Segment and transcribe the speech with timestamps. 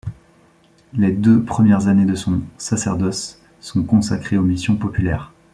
[0.93, 5.31] Les deux premières années de son sacerdoce sont consacrées aux missions populaires.